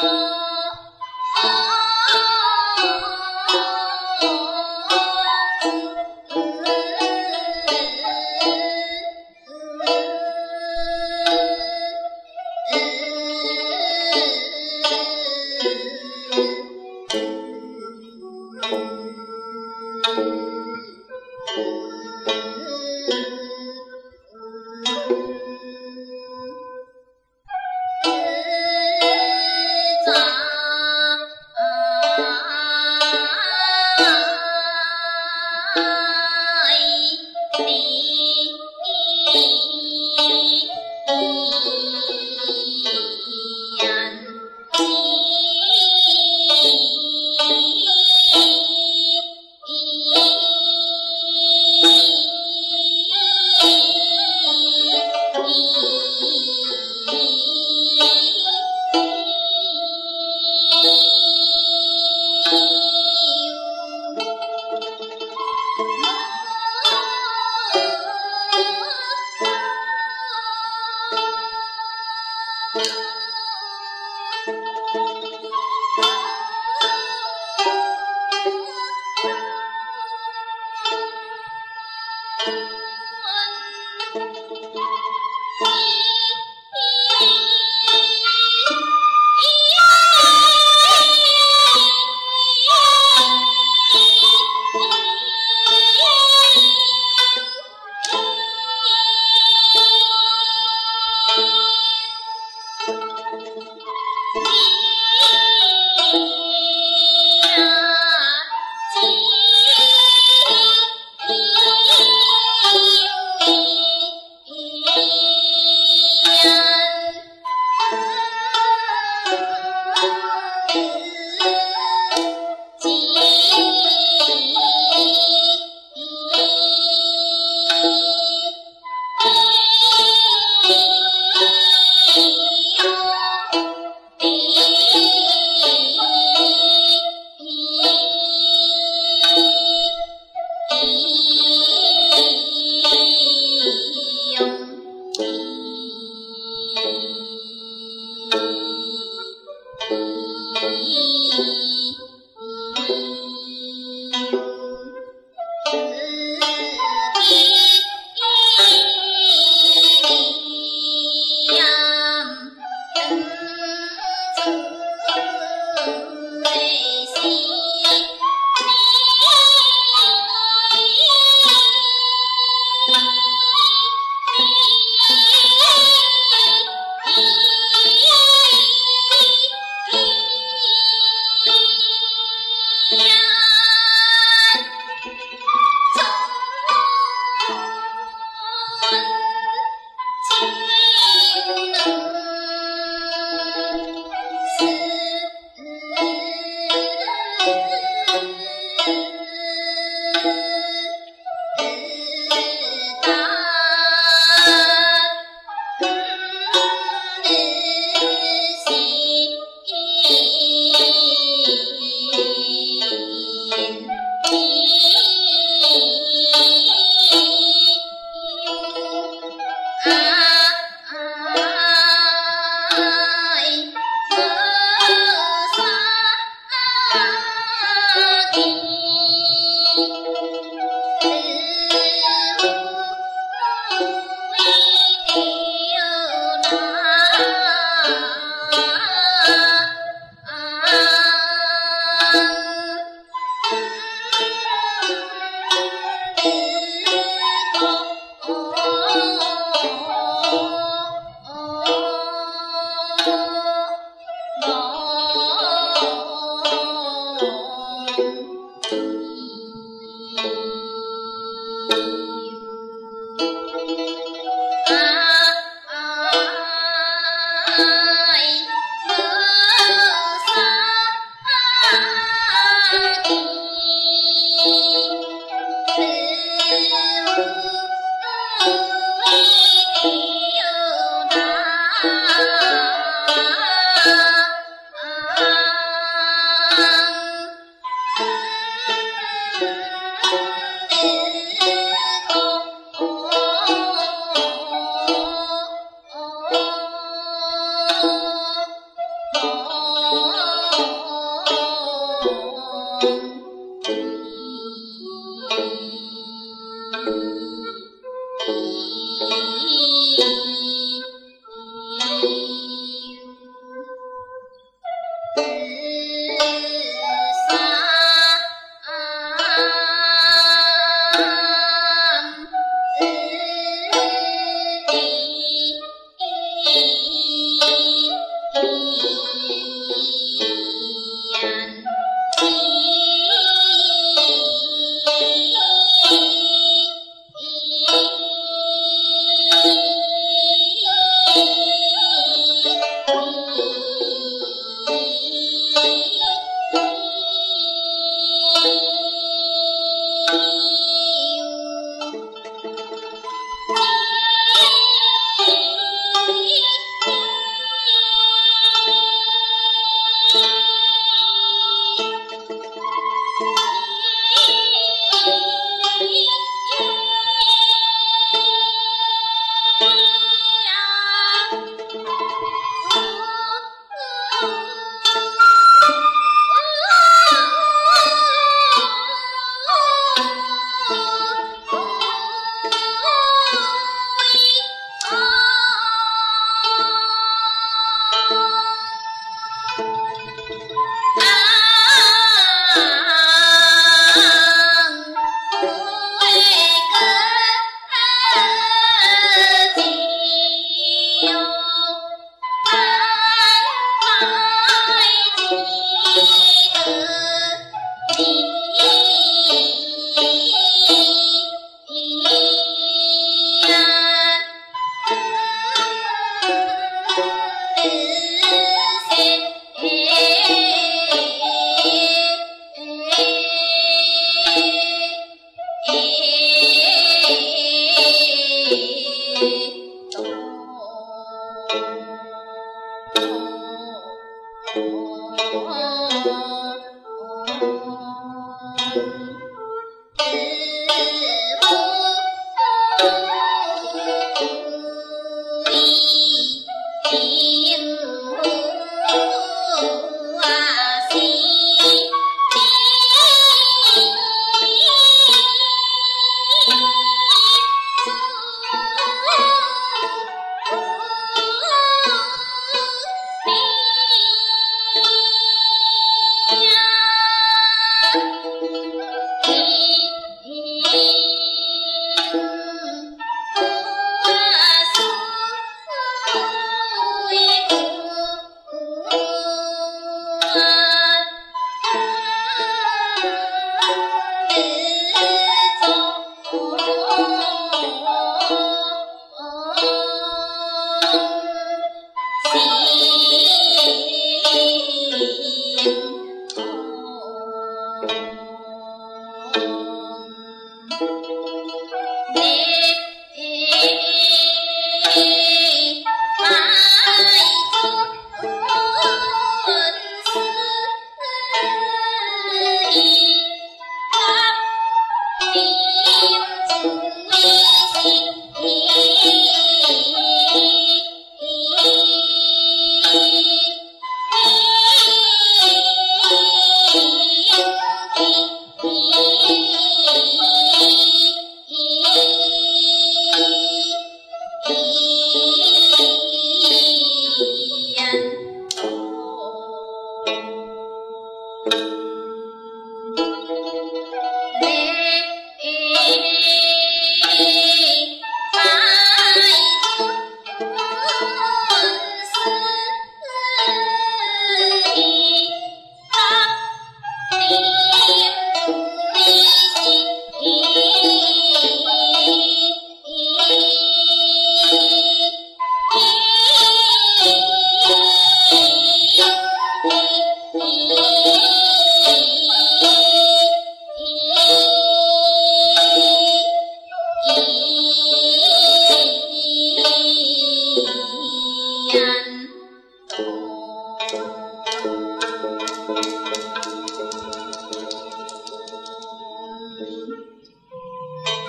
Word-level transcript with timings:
Thank 0.00 0.12
you. 0.12 0.27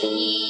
声。 0.00 0.49